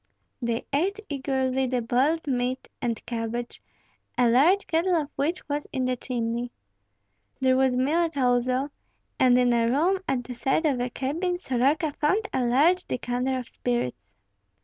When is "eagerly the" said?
1.09-1.79